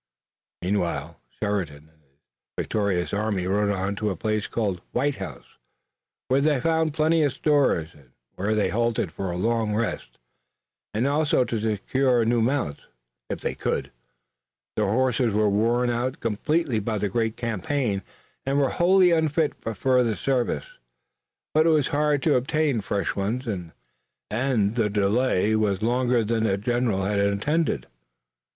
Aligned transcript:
Meanwhile 0.63 1.21
Sheridan 1.29 1.87
and 1.93 2.01
his 2.01 2.17
victorious 2.57 3.13
army 3.13 3.45
rode 3.45 3.69
on 3.69 3.95
to 3.97 4.09
a 4.09 4.15
place 4.15 4.47
called 4.47 4.81
White 4.93 5.17
House, 5.17 5.45
where 6.27 6.41
they 6.41 6.59
found 6.59 6.95
plenty 6.95 7.21
of 7.21 7.33
stores, 7.33 7.93
and 7.93 8.09
where 8.33 8.55
they 8.55 8.69
halted 8.69 9.11
for 9.11 9.29
a 9.29 9.37
long 9.37 9.75
rest, 9.75 10.17
and 10.95 11.05
also 11.05 11.43
to 11.45 11.61
secure 11.61 12.25
new 12.25 12.41
mounts, 12.41 12.81
if 13.29 13.41
they 13.41 13.53
could. 13.53 13.91
Their 14.75 14.87
horses 14.87 15.35
were 15.35 15.47
worn 15.51 15.91
out 15.91 16.19
completely 16.19 16.79
by 16.79 16.97
the 16.97 17.07
great 17.07 17.37
campaign 17.37 18.01
and 18.43 18.57
were 18.57 18.71
wholly 18.71 19.11
unfit 19.11 19.53
for 19.61 19.75
further 19.75 20.15
service. 20.15 20.65
But 21.53 21.67
it 21.67 21.69
was 21.69 21.89
hard 21.89 22.23
to 22.23 22.33
obtain 22.33 22.81
fresh 22.81 23.15
ones 23.15 23.45
and 23.45 24.75
the 24.75 24.89
delay 24.89 25.55
was 25.55 25.83
longer 25.83 26.23
than 26.23 26.45
the 26.45 26.57
general 26.57 27.03
had 27.03 27.19
intended. 27.19 27.85